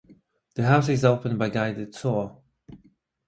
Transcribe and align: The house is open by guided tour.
The 0.55 0.63
house 0.63 0.89
is 0.89 1.05
open 1.05 1.37
by 1.37 1.49
guided 1.49 1.93
tour. 1.93 2.41